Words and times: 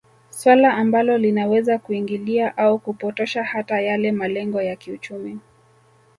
Swala 0.29 0.73
ambalo 0.73 1.17
linaweza 1.17 1.77
kuingilia 1.79 2.57
au 2.57 2.79
kupotosha 2.79 3.43
hata 3.43 3.81
yale 3.81 4.11
malengo 4.11 4.61
ya 4.61 4.75
kiuchumi 4.75 5.39